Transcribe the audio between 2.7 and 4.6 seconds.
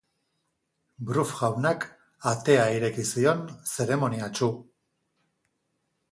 ireki zion zeremoniatsu.